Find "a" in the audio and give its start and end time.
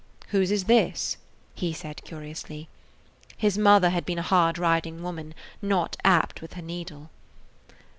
4.17-4.23